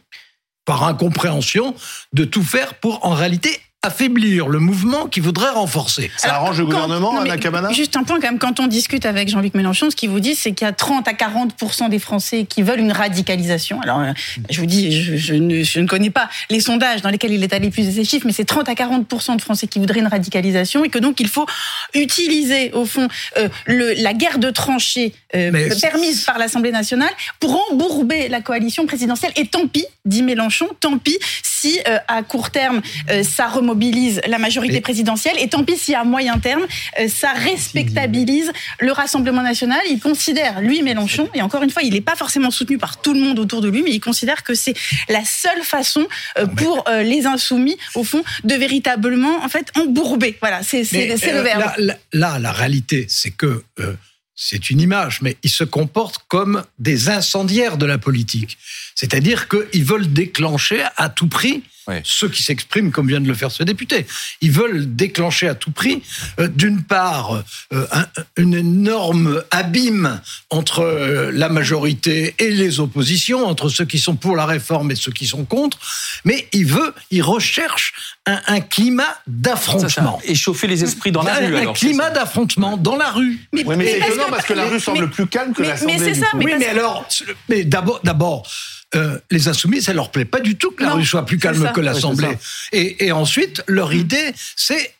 par 0.64 0.84
incompréhension, 0.84 1.74
de 2.12 2.24
tout 2.24 2.42
faire 2.42 2.74
pour 2.80 3.04
en 3.04 3.14
réalité 3.14 3.60
affaiblir 3.82 4.48
le 4.48 4.58
mouvement 4.58 5.06
qui 5.06 5.20
voudrait 5.20 5.48
renforcer. 5.50 6.10
Ça 6.18 6.34
arrange 6.34 6.58
le 6.58 6.66
Quand- 6.66 6.72
gouvernement, 6.72 7.14
non, 7.14 7.22
mais 7.22 7.30
Anna 7.30 7.38
Cabana 7.40 7.72
Juste 7.72 7.96
un 7.96 8.02
point 8.04 8.20
quand 8.20 8.28
même, 8.28 8.38
quand 8.38 8.60
on 8.60 8.66
discute 8.66 9.06
avec 9.06 9.28
Jean-Luc 9.30 9.54
Mélenchon, 9.54 9.88
ce 9.90 9.96
qu'il 9.96 10.10
vous 10.10 10.20
dit, 10.20 10.34
c'est 10.34 10.52
qu'il 10.52 10.66
y 10.66 10.68
a 10.68 10.72
30 10.74 11.08
à 11.08 11.14
40 11.14 11.54
des 11.88 11.98
Français 11.98 12.44
qui 12.44 12.62
veulent 12.62 12.80
une 12.80 12.92
radicalisation. 12.92 13.80
Alors, 13.80 14.00
euh, 14.00 14.12
je 14.50 14.60
vous 14.60 14.66
dis, 14.66 14.92
je, 15.02 15.16
je 15.16 15.32
ne, 15.34 15.62
je 15.62 15.80
ne 15.80 15.86
connais 15.86 16.10
pas 16.10 16.28
les 16.50 16.60
sondages 16.60 17.00
dans 17.00 17.08
lesquels 17.08 17.32
il 17.32 17.42
est 17.42 17.54
allé 17.54 17.70
plus 17.70 17.86
de 17.86 17.90
ces 17.92 18.04
chiffres, 18.04 18.26
mais 18.26 18.32
c'est 18.34 18.44
30 18.44 18.68
à 18.68 18.74
40 18.74 19.06
de 19.36 19.40
Français 19.42 19.66
qui 19.66 19.78
voudraient 19.78 20.00
une 20.00 20.06
radicalisation 20.08 20.84
et 20.84 20.90
que 20.90 20.98
donc 20.98 21.18
il 21.20 21.28
faut 21.28 21.46
utiliser 21.94 22.72
au 22.72 22.84
fond 22.84 23.08
euh, 23.38 23.48
le, 23.66 23.94
la 24.02 24.12
guerre 24.12 24.38
de 24.38 24.50
tranchées 24.50 25.14
euh, 25.34 25.70
permise 25.80 26.24
par 26.24 26.38
l'Assemblée 26.38 26.72
nationale 26.72 27.10
pour 27.38 27.62
embourber 27.70 28.28
la 28.28 28.40
coalition 28.42 28.84
présidentielle. 28.86 29.32
Et 29.36 29.46
tant 29.46 29.66
pis, 29.66 29.86
dit 30.04 30.22
Mélenchon, 30.22 30.68
tant 30.80 30.98
pis 30.98 31.18
si 31.42 31.78
euh, 31.88 31.98
à 32.08 32.22
court 32.22 32.50
terme 32.50 32.80
euh, 33.10 33.22
ça 33.22 33.46
remobilise 33.70 34.20
la 34.26 34.38
majorité 34.38 34.76
Et- 34.76 34.80
présidentielle 34.80 35.36
et 35.38 35.48
tant 35.48 35.64
pis 35.64 35.76
si 35.76 35.94
à 35.94 36.04
moyen 36.04 36.38
terme 36.38 36.66
euh, 36.98 37.08
ça 37.08 37.32
respectabilise 37.32 38.52
le 38.80 38.92
Rassemblement 38.92 39.42
national. 39.42 39.80
Il 39.88 40.00
considère, 40.00 40.60
lui 40.60 40.82
Mélenchon, 40.82 41.28
et 41.34 41.42
encore 41.42 41.62
une 41.62 41.70
fois, 41.70 41.82
il 41.82 41.92
n'est 41.92 42.00
pas 42.00 42.16
forcément 42.16 42.50
soutenu 42.50 42.78
par 42.78 43.00
tout 43.00 43.14
le 43.14 43.20
monde 43.20 43.38
autour 43.38 43.60
de 43.60 43.68
lui, 43.68 43.82
mais 43.82 43.90
il 43.92 44.00
considère 44.00 44.42
que 44.42 44.54
c'est 44.54 44.74
la 45.08 45.24
seule 45.24 45.62
façon 45.62 46.06
euh, 46.38 46.46
pour 46.46 46.84
euh, 46.88 47.02
les 47.02 47.26
insoumis, 47.26 47.76
au 47.94 48.04
fond, 48.04 48.22
de 48.44 48.54
véritablement 48.54 49.42
en 49.44 49.48
fait 49.48 49.70
embourber. 49.76 50.36
Voilà, 50.40 50.62
c'est 50.62 50.82
le 50.82 51.40
verbe. 51.42 51.60
Là, 51.60 51.74
là- 51.78 51.96
là, 52.12 52.38
la 52.38 52.52
réalité, 52.52 53.06
c'est 53.08 53.30
que 53.30 53.62
euh, 53.80 53.94
c'est 54.34 54.70
une 54.70 54.80
image, 54.80 55.20
mais 55.22 55.36
ils 55.42 55.50
se 55.50 55.64
comportent 55.64 56.20
comme 56.28 56.64
des 56.78 57.08
incendiaires 57.10 57.76
de 57.76 57.86
la 57.86 57.98
politique. 57.98 58.56
C'est-à-dire 58.94 59.48
qu'ils 59.48 59.84
veulent 59.84 60.10
déclencher 60.12 60.82
à 60.96 61.08
tout 61.08 61.28
prix 61.28 61.62
Oui. 61.90 61.96
ceux 62.04 62.28
qui 62.28 62.42
s'expriment 62.42 62.90
comme 62.92 63.08
vient 63.08 63.20
de 63.20 63.26
le 63.28 63.34
faire 63.34 63.50
ce 63.50 63.62
député. 63.62 64.06
Ils 64.40 64.50
veulent 64.52 64.94
déclencher 64.96 65.48
à 65.48 65.54
tout 65.54 65.70
prix, 65.72 66.02
euh, 66.38 66.48
d'une 66.48 66.82
part, 66.82 67.42
euh, 67.72 67.86
un, 67.92 68.06
une 68.36 68.54
énorme 68.54 69.42
abîme 69.50 70.20
entre 70.50 70.80
euh, 70.80 71.30
la 71.34 71.48
majorité 71.48 72.34
et 72.38 72.50
les 72.50 72.80
oppositions, 72.80 73.44
entre 73.46 73.68
ceux 73.68 73.84
qui 73.84 73.98
sont 73.98 74.16
pour 74.16 74.36
la 74.36 74.46
réforme 74.46 74.90
et 74.90 74.94
ceux 74.94 75.12
qui 75.12 75.26
sont 75.26 75.44
contre, 75.44 75.78
mais 76.24 76.48
ils 76.52 76.66
veulent, 76.66 76.92
ils 77.10 77.22
recherchent 77.22 77.92
un, 78.26 78.40
un 78.46 78.60
climat 78.60 79.16
d'affrontement. 79.26 80.20
échauffer 80.24 80.66
les 80.66 80.84
esprits 80.84 81.12
dans 81.12 81.22
la 81.22 81.34
rue. 81.34 81.56
un 81.56 81.60
alors, 81.60 81.74
climat 81.74 82.10
d'affrontement 82.10 82.76
dans 82.76 82.96
la 82.96 83.10
rue. 83.10 83.40
Mais, 83.52 83.64
Oui, 83.64 83.76
mais 83.76 83.86
c'est 83.86 83.98
parce 83.98 84.10
étonnant 84.12 84.24
que- 84.26 84.30
parce 84.30 84.46
que 84.46 84.52
la 84.54 84.66
rue 84.68 84.80
semble 84.80 85.00
mais- 85.00 85.06
plus 85.08 85.26
calme 85.26 85.52
que 85.52 85.62
l'Assemblée. 85.62 85.98
mais 85.98 86.14
c'est 86.14 86.20
ça, 86.20 86.26
mais 86.34 86.44
oui, 86.44 86.52
mais 86.58 86.66
alors, 86.66 87.06
mais 87.48 87.64
d'abord, 87.64 88.00
d'abord, 88.04 88.46
euh, 88.94 89.18
les 89.30 89.48
insoumis, 89.48 89.80
ça 89.82 89.92
leur 89.92 90.10
plaît 90.10 90.24
pas 90.24 90.40
du 90.40 90.56
tout 90.56 90.70
que 90.72 90.82
la 90.82 90.90
Non, 90.90 90.96
rue 90.96 91.04
soit 91.04 91.24
plus 91.24 91.38
calme 91.38 91.62
ça. 91.62 91.70
que 91.70 91.80
l'Assemblée. 91.80 92.36
Et, 92.72 93.06
et 93.06 93.12
ensuite, 93.12 93.62
leur 93.66 93.92
idée, 93.94 94.32
c'est 94.56 94.94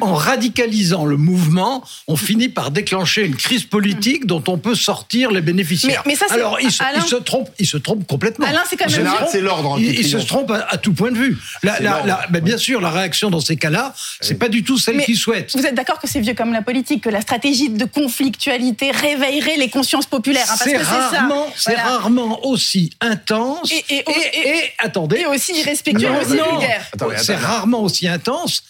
en 0.00 0.14
radicalisant 0.14 1.04
le 1.04 1.16
mouvement, 1.16 1.82
on 2.08 2.16
finit 2.16 2.48
par 2.48 2.70
déclencher 2.70 3.24
une 3.24 3.36
crise 3.36 3.64
politique 3.64 4.26
dont 4.26 4.42
on 4.48 4.58
peut 4.58 4.74
sortir 4.74 5.30
les 5.30 5.40
bénéficiaires. 5.40 6.02
Mais- 6.06 6.12
mais 6.12 6.16
ça, 6.16 6.26
c'est- 6.28 6.34
Alors, 6.34 6.58
ils 6.60 6.70
se, 6.72 6.82
Alain- 6.82 7.00
ils 7.04 7.08
se 7.08 7.16
trompent, 7.16 7.50
ils 7.58 7.66
se 7.66 7.76
trompent 7.76 8.06
complètement. 8.06 8.46
Alain, 8.46 8.62
c'est 8.68 8.76
quand 8.76 8.90
même 8.90 9.08
c'est 9.30 9.40
l'ordre. 9.40 9.76
Ils, 9.78 9.98
ils 10.00 10.08
se 10.08 10.16
trompent 10.18 10.50
à, 10.50 10.66
à 10.68 10.76
tout 10.76 10.92
point 10.92 11.10
de 11.10 11.18
vue. 11.18 11.36
La, 11.62 11.76
C'est 11.76 11.82
la- 11.82 11.90
l'ordre. 11.90 12.06
la- 12.06 12.26
mais 12.30 12.40
bien 12.40 12.58
sûr, 12.58 12.80
la 12.80 12.90
réaction 12.90 13.30
dans 13.30 13.40
ces 13.40 13.56
cas-là, 13.56 13.94
c'est 14.20 14.38
pas 14.38 14.48
du 14.48 14.64
tout 14.64 14.78
celle 14.78 15.02
qu'ils 15.04 15.16
souhaitent. 15.16 15.54
Vous 15.56 15.64
êtes 15.66 15.74
d'accord 15.74 15.98
que 15.98 16.08
c'est 16.08 16.20
vieux 16.20 16.34
comme 16.34 16.52
la 16.52 16.62
politique, 16.62 17.02
que 17.04 17.10
la 17.10 17.20
stratégie 17.20 17.68
de 17.70 17.84
conflictualité 17.84 18.90
réveillerait 18.90 19.56
les 19.56 19.68
consciences 19.70 20.06
populaires 20.06 20.44
hein, 20.48 20.54
parce 20.58 20.64
C'est 20.64 20.72
que 20.72 20.78
c'est 20.78 20.84
ça. 20.84 21.08
rarement, 21.10 21.46
c'est 21.56 21.74
Voilà. 21.74 21.88
rarement 21.98 22.46
aussi 22.46 22.90
intense 23.00 23.70
Et- 23.72 23.84
et- 23.88 23.94
et, 23.98 24.02
et- 24.34 24.48
et- 24.48 24.70
attendez, 24.78 25.20
Et 25.20 25.26
aussi 25.26 25.52
irrespectueux, 25.58 26.08
aussi 26.10 26.34
non. 26.36 26.58
vulgaire. 26.58 26.84
Attendez, 26.94 27.16
c'est 27.18 27.36
rarement 27.36 27.82
aussi 27.82 28.08
intense 28.08 28.62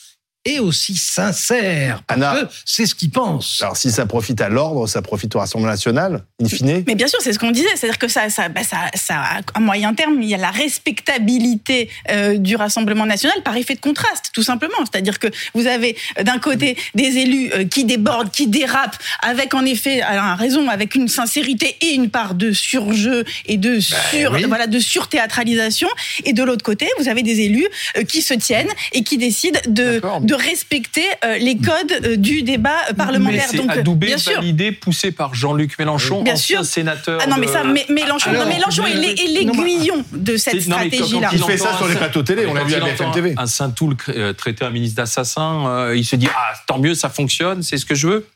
et 0.44 0.58
aussi 0.58 0.96
sincère. 0.96 2.02
Parce 2.06 2.20
Anna. 2.20 2.40
que 2.42 2.52
c'est 2.64 2.86
ce 2.86 2.94
qu'ils 2.94 3.10
pensent. 3.10 3.60
Alors, 3.62 3.76
si 3.76 3.90
ça 3.90 4.06
profite 4.06 4.40
à 4.40 4.48
l'ordre, 4.48 4.86
ça 4.86 5.02
profite 5.02 5.34
au 5.36 5.38
Rassemblement 5.38 5.70
national. 5.70 6.24
in 6.42 6.48
fine 6.48 6.82
Mais 6.86 6.94
bien 6.94 7.08
sûr, 7.08 7.18
c'est 7.22 7.32
ce 7.32 7.38
qu'on 7.38 7.50
disait. 7.50 7.68
C'est-à-dire 7.76 7.98
que 7.98 8.08
ça, 8.08 8.30
ça, 8.30 8.48
bah, 8.48 8.62
ça, 8.64 8.78
ça, 8.94 9.22
à 9.54 9.60
moyen 9.60 9.92
terme, 9.94 10.20
il 10.22 10.28
y 10.28 10.34
a 10.34 10.38
la 10.38 10.50
respectabilité 10.50 11.90
euh, 12.10 12.38
du 12.38 12.56
Rassemblement 12.56 13.04
national 13.06 13.42
par 13.42 13.56
effet 13.56 13.74
de 13.74 13.80
contraste, 13.80 14.30
tout 14.32 14.42
simplement. 14.42 14.78
C'est-à-dire 14.80 15.18
que 15.18 15.28
vous 15.54 15.66
avez 15.66 15.96
euh, 16.18 16.22
d'un 16.22 16.38
côté 16.38 16.76
des 16.94 17.18
élus 17.18 17.50
euh, 17.52 17.64
qui 17.64 17.84
débordent, 17.84 18.30
qui 18.30 18.46
dérapent, 18.46 18.96
avec 19.22 19.54
en 19.54 19.64
effet, 19.64 20.00
alors, 20.00 20.38
raison, 20.38 20.68
avec 20.68 20.94
une 20.94 21.08
sincérité 21.08 21.76
et 21.82 21.94
une 21.94 22.10
part 22.10 22.34
de 22.34 22.52
surjeu 22.52 23.24
et 23.46 23.56
de 23.58 23.74
Ben 23.74 23.80
sur, 23.80 24.32
oui. 24.32 24.44
voilà, 24.44 24.66
de 24.66 24.78
surthéâtralisation. 24.78 25.88
Et 26.24 26.32
de 26.32 26.42
l'autre 26.42 26.64
côté, 26.64 26.88
vous 26.98 27.08
avez 27.08 27.22
des 27.22 27.40
élus 27.40 27.68
euh, 27.96 28.04
qui 28.04 28.22
se 28.22 28.34
tiennent 28.34 28.70
et 28.92 29.02
qui 29.04 29.18
décident 29.18 29.60
de, 29.66 29.94
D'accord. 29.94 30.20
De 30.30 30.34
respecter 30.34 31.04
euh, 31.24 31.38
les 31.38 31.56
codes 31.56 31.92
euh, 32.04 32.16
du 32.16 32.42
débat 32.42 32.70
euh, 32.70 32.90
Mais 32.90 32.94
parlementaire. 32.94 33.46
c'est 33.50 33.56
Donc, 33.56 33.70
adoubé, 33.70 34.06
bien 34.08 34.18
sûr. 34.18 34.34
validé, 34.36 34.70
poussé 34.72 35.10
par 35.10 35.34
Jean-Luc 35.34 35.78
Mélenchon, 35.78 36.22
Bien 36.22 36.34
ancien 36.34 36.62
sûr. 36.62 36.72
sénateur. 36.72 37.20
Ah 37.22 37.26
non, 37.26 37.36
mais 37.38 37.48
ça, 37.48 37.64
mais- 37.64 37.86
Mélenchon, 37.88 38.30
Alors, 38.30 38.44
non, 38.46 38.52
Mélenchon 38.52 38.86
est 38.86 38.94
l'ai- 38.94 39.10
est 39.10 39.44
mais- 39.44 39.52
l'aiguillon 39.64 40.04
de 40.12 40.36
cette 40.36 40.60
C'est- 40.62 40.68
non, 40.68 40.76
mais 40.78 40.88
quand- 40.90 40.96
stratégie-là. 40.96 41.28
quand 41.30 41.36
Il 41.36 41.42
fait 41.44 41.58
ça 41.58 41.76
sur 41.76 41.88
les 41.88 41.96
plateaux 41.96 42.22
télé, 42.22 42.46
on 42.46 42.54
l'a 42.54 42.62
vu 42.64 42.74
à 42.74 42.78
il 42.78 42.84
BFM 42.84 43.10
TV. 43.12 43.34
Un 43.36 43.46
Saint-Toul 43.46 43.96
traiter 44.36 44.64
un 44.64 44.70
ministre 44.70 44.96
d'assassin, 44.96 45.66
euh, 45.68 45.96
il 45.96 46.04
se 46.04 46.14
dit 46.16 46.28
ah 46.34 46.52
tant 46.66 46.78
mieux, 46.78 46.94
ça 46.94 47.08
fonctionne, 47.10 47.62
c'est 47.62 47.76
ce 47.78 47.84
que 47.84 47.94
je 47.94 48.06
veux. 48.06 48.26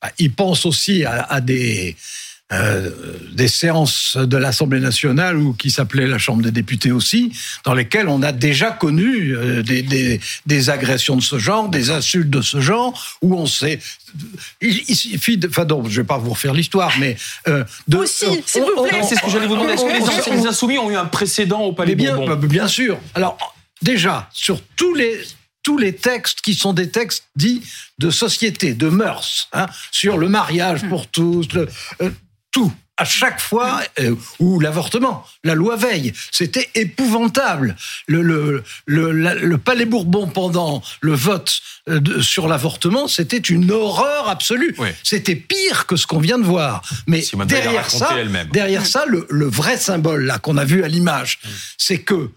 Bah, 0.00 0.10
Il 0.18 0.32
pense 0.32 0.64
aussi 0.66 1.04
à, 1.04 1.22
à 1.24 1.40
des, 1.40 1.94
euh, 2.54 2.90
des 3.32 3.48
séances 3.48 4.16
de 4.16 4.36
l'Assemblée 4.36 4.80
nationale 4.80 5.36
ou 5.36 5.52
qui 5.52 5.70
s'appelait 5.70 6.06
la 6.06 6.18
Chambre 6.18 6.42
des 6.42 6.50
députés 6.52 6.92
aussi, 6.92 7.32
dans 7.64 7.74
lesquelles 7.74 8.08
on 8.08 8.22
a 8.22 8.32
déjà 8.32 8.70
connu 8.70 9.36
euh, 9.36 9.62
des, 9.62 9.82
des, 9.82 10.20
des 10.46 10.70
agressions 10.70 11.16
de 11.16 11.22
ce 11.22 11.38
genre, 11.38 11.68
des 11.68 11.90
insultes 11.90 12.30
de 12.30 12.40
ce 12.42 12.60
genre, 12.60 13.18
où 13.22 13.34
on 13.36 13.46
sait. 13.46 13.78
Il, 14.60 14.82
il 14.88 14.96
suffit 14.96 15.36
de. 15.36 15.48
Enfin, 15.48 15.64
non, 15.64 15.82
je 15.88 16.00
vais 16.00 16.06
pas 16.06 16.18
vous 16.18 16.30
refaire 16.30 16.54
l'histoire, 16.54 16.92
mais. 17.00 17.16
euh, 17.48 17.64
de, 17.88 17.96
Aussi, 17.98 18.26
s'il 18.46 18.62
vous 18.62 18.84
plaît. 18.84 19.00
C'est 19.08 19.16
ce 19.16 19.22
que 19.22 19.30
j'allais 19.30 19.46
vous 19.46 19.54
demander. 19.54 19.72
Est-ce 19.74 19.84
que 19.84 19.92
les, 20.30 20.32
on- 20.36 20.40
les 20.42 20.46
insoumis 20.46 20.78
ont 20.78 20.90
eu 20.90 20.96
un 20.96 21.06
précédent 21.06 21.62
au 21.62 21.72
Palais 21.72 21.94
bien, 21.96 22.16
Bourbon 22.16 22.36
bah, 22.36 22.46
bien 22.46 22.68
sûr. 22.68 22.98
Alors, 23.14 23.36
déjà, 23.82 24.28
sur 24.32 24.60
tous 24.76 24.94
les, 24.94 25.20
tous 25.64 25.78
les 25.78 25.94
textes 25.94 26.40
qui 26.42 26.54
sont 26.54 26.72
des 26.72 26.90
textes 26.90 27.24
dits 27.36 27.62
de 27.98 28.10
société, 28.10 28.74
de 28.74 28.88
mœurs, 28.88 29.48
hein, 29.52 29.66
sur 29.90 30.16
le 30.18 30.28
mariage 30.28 30.88
pour 30.88 31.06
tous, 31.08 31.48
le- 31.54 31.68
euh, 32.02 32.10
tout. 32.54 32.72
À 32.96 33.04
chaque 33.04 33.40
fois, 33.40 33.82
euh, 33.98 34.14
ou 34.38 34.60
l'avortement, 34.60 35.26
la 35.42 35.56
loi 35.56 35.74
Veil, 35.74 36.12
c'était 36.30 36.68
épouvantable. 36.76 37.74
Le, 38.06 38.22
le, 38.22 38.62
le, 38.86 39.10
la- 39.10 39.34
le 39.34 39.58
Palais 39.58 39.84
Bourbon 39.84 40.28
pendant 40.28 40.80
le 41.00 41.12
vote 41.12 41.60
euh, 41.88 41.98
de- 41.98 42.20
sur 42.22 42.46
l'avortement, 42.46 43.08
c'était 43.08 43.38
une 43.38 43.72
horreur 43.72 44.28
absolue. 44.28 44.76
Oui. 44.78 44.90
C'était 45.02 45.34
pire 45.34 45.86
que 45.86 45.96
ce 45.96 46.06
qu'on 46.06 46.20
vient 46.20 46.38
de 46.38 46.44
voir. 46.44 46.82
Mais 47.08 47.24
derrière 47.46 47.90
ça, 47.90 48.10
elle-même. 48.16 48.48
derrière 48.50 48.86
ça, 48.86 49.04
le, 49.08 49.26
le 49.28 49.46
vrai 49.46 49.76
symbole 49.76 50.24
là 50.24 50.38
qu'on 50.38 50.56
a 50.56 50.64
vu 50.64 50.84
à 50.84 50.88
l'image, 50.88 51.40
c'est 51.76 51.98
que 51.98 52.30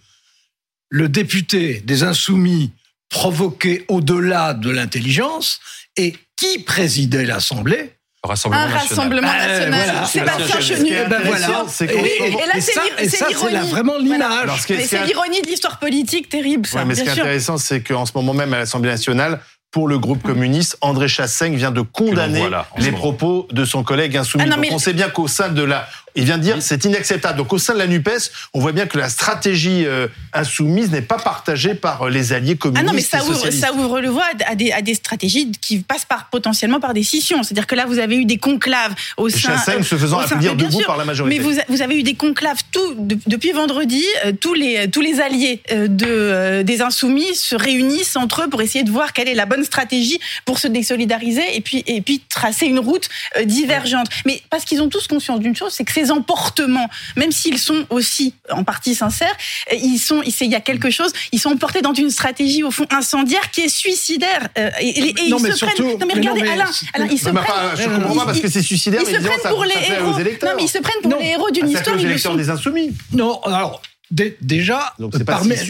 le 0.89 1.07
député 1.07 1.81
des 1.81 2.01
Insoumis 2.01 2.71
provoqué 3.09 3.85
au-delà 3.89 4.55
de 4.55 4.71
l'intelligence 4.71 5.59
et 5.97 6.15
qui 6.35 6.59
présidait 6.59 7.25
l'Assemblée? 7.25 7.93
Rassemblement 8.27 8.63
Un 8.63 8.67
national. 8.67 8.87
rassemblement 8.89 9.27
Euh, 9.29 9.47
national. 9.69 9.85
voilà. 9.85 10.05
Sébastien 10.05 10.45
Voilà. 10.47 10.61
Chenu. 10.61 10.89
Eh 10.91 11.09
ben 11.09 11.19
voilà. 11.25 11.47
c'est 11.67 11.85
Et, 11.85 11.87
qu'en 11.87 12.03
et- 12.03 12.31
là, 12.47 12.53
c'est 12.55 12.61
ça, 12.73 12.81
c'est 12.97 13.09
ça, 13.09 13.25
c'est 13.29 13.33
l'ironie. 13.49 13.69
vraiment 13.71 13.97
l'image. 13.97 14.19
Voilà. 14.45 14.53
C'est 14.59 15.05
l'ironie 15.05 15.41
de 15.41 15.47
l'histoire 15.47 15.79
politique 15.79 16.29
terrible, 16.29 16.65
ça, 16.67 16.77
Ouais, 16.79 16.85
mais 16.85 16.95
ce 16.95 17.01
qui 17.01 17.07
est 17.07 17.11
intéressant, 17.11 17.57
c'est 17.57 17.81
qu'en 17.81 18.05
ce 18.05 18.11
moment 18.15 18.33
même 18.33 18.53
à 18.53 18.57
l'Assemblée 18.59 18.89
nationale, 18.91 19.39
pour 19.71 19.87
le 19.89 19.99
groupe 19.99 20.23
communiste, 20.23 20.77
André 20.81 21.07
Chassaigne 21.09 21.55
vient 21.55 21.71
de 21.71 21.81
condamner 21.81 22.47
les 22.77 22.91
propos 22.91 23.47
de 23.51 23.65
son 23.65 23.83
collègue 23.83 24.15
insoumis. 24.15 24.43
Ah 24.45 24.49
non, 24.49 24.55
Donc 24.55 24.65
mais- 24.65 24.73
on 24.73 24.79
sait 24.79 24.93
bien 24.93 25.09
qu'au 25.09 25.27
sein 25.27 25.49
de 25.49 25.61
la... 25.61 25.87
Il 26.17 26.25
vient 26.25 26.37
de 26.37 26.43
dire 26.43 26.57
c'est 26.61 26.83
inacceptable. 26.85 27.37
Donc 27.37 27.53
au 27.53 27.57
sein 27.57 27.73
de 27.73 27.79
la 27.79 27.87
NUPES, 27.87 28.31
on 28.53 28.59
voit 28.59 28.71
bien 28.73 28.85
que 28.87 28.97
la 28.97 29.07
stratégie 29.09 29.85
euh, 29.85 30.07
insoumise 30.33 30.91
n'est 30.91 31.01
pas 31.01 31.17
partagée 31.17 31.73
par 31.75 32.01
euh, 32.03 32.09
les 32.09 32.33
alliés 32.33 32.53
Ah 32.55 32.61
communistes 32.61 32.85
non, 32.87 32.93
mais 32.93 33.01
et 33.01 33.03
ça 33.05 33.23
ouvre, 33.23 33.33
socialistes. 33.35 33.63
ça 33.63 33.73
ouvre 33.73 33.99
le 34.01 34.09
voie 34.09 34.25
à 34.45 34.55
des, 34.55 34.71
à 34.71 34.81
des 34.81 34.93
stratégies 34.95 35.51
qui 35.61 35.79
passent 35.79 36.05
par, 36.05 36.29
potentiellement 36.29 36.79
par 36.79 36.93
des 36.93 37.03
scissions. 37.03 37.43
C'est-à-dire 37.43 37.67
que 37.67 37.75
là, 37.75 37.85
vous 37.85 37.99
avez 37.99 38.15
eu 38.17 38.25
des 38.25 38.37
conclaves 38.37 38.93
au 39.17 39.29
sein. 39.29 39.37
Chassaigne 39.37 39.83
se 39.83 39.95
faisant 39.95 40.17
sein- 40.19 40.25
applaudir 40.25 40.55
debout 40.55 40.77
sûr, 40.79 40.87
par 40.87 40.97
la 40.97 41.05
majorité. 41.05 41.37
Mais 41.37 41.43
vous, 41.43 41.59
a- 41.59 41.63
vous 41.69 41.81
avez 41.81 41.97
eu 41.97 42.03
des 42.03 42.15
conclaves 42.15 42.59
tout, 42.71 42.95
de- 42.97 43.17
depuis 43.27 43.51
vendredi. 43.51 44.03
euh, 44.25 44.31
tous, 44.39 44.53
les, 44.55 44.89
tous 44.89 45.01
les 45.01 45.19
alliés 45.21 45.61
euh, 45.71 45.87
de, 45.87 46.05
euh, 46.07 46.63
des 46.63 46.81
Insoumis 46.81 47.35
se 47.35 47.55
réunissent 47.55 48.15
entre 48.15 48.43
eux 48.43 48.49
pour 48.49 48.61
essayer 48.61 48.83
de 48.83 48.91
voir 48.91 49.13
quelle 49.13 49.27
est 49.29 49.35
la 49.35 49.45
bonne 49.45 49.63
stratégie 49.63 50.19
pour 50.45 50.57
se 50.59 50.67
désolidariser 50.67 51.43
et 51.55 51.61
puis, 51.61 51.83
et 51.87 52.01
puis 52.01 52.21
tracer 52.29 52.65
une 52.65 52.79
route 52.79 53.07
euh, 53.37 53.43
divergente. 53.45 54.07
Mais 54.25 54.41
parce 54.49 54.65
qu'ils 54.65 54.81
ont 54.81 54.89
tous 54.89 55.07
conscience 55.07 55.39
d'une 55.39 55.55
chose, 55.55 55.73
c'est 55.75 55.83
que 55.83 55.91
ces 55.91 56.06
emportements, 56.11 56.89
même 57.15 57.31
s'ils 57.31 57.59
sont 57.59 57.85
aussi 57.89 58.33
en 58.49 58.63
partie 58.63 58.95
sincères, 58.95 59.35
ils 59.71 59.97
sont, 59.99 60.21
il 60.23 60.47
y 60.51 60.55
a 60.55 60.61
quelque 60.61 60.89
chose, 60.89 61.11
ils 61.31 61.39
sont 61.39 61.49
emportés 61.51 61.81
dans 61.81 61.93
une 61.93 62.09
stratégie 62.09 62.63
au 62.63 62.71
fond 62.71 62.85
incendiaire 62.91 63.51
qui 63.51 63.61
est 63.61 63.69
suicidaire. 63.69 64.49
euh, 64.57 64.69
et, 64.81 64.87
et- 64.89 65.09
et 65.09 65.29
Non, 65.29 65.37
ils 65.37 65.43
mais 65.43 65.51
se 65.51 65.57
surtout- 65.57 65.75
prennent. 65.83 65.99
Non 65.99 66.05
mais 66.07 66.15
mais 66.15 66.21
non, 66.21 66.33
regardez, 66.33 66.41
mais 66.41 66.49
Alain, 66.49 66.71
Alain, 66.93 67.07
ils 67.11 67.19
se 67.19 67.29
prennent. 67.29 67.45
je 67.77 67.83
comprends 67.89 68.15
pas 68.15 68.25
parce 68.25 68.39
que 68.39 68.49
c'est 68.49 68.61
suicidaire, 68.61 69.01
Ils 69.05 69.11
mais 69.13 69.19
se 69.19 69.25
prennent 69.25 69.39
ça, 69.41 69.49
pour 69.49 69.63
les 69.65 69.73
héros. 69.73 70.11
Non, 70.11 70.53
mais 70.55 70.63
ils 70.63 70.69
se 70.69 70.77
prennent 70.79 71.01
pour 71.01 71.11
Non. 71.11 71.19
les 71.19 71.27
héros 71.27 71.49
d'une 71.51 71.65
Ah, 71.65 71.67
histoire. 71.67 71.83
plaît 71.83 71.93
aux 71.93 71.97
Ils 71.99 72.03
le 72.05 72.09
électeurs 72.11 72.31
sont. 72.31 72.37
des 72.37 72.49
insoumis. 72.49 72.91
Non, 73.11 73.39
alors 73.43 73.81
dé- 74.11 74.37
déjà, 74.41 74.93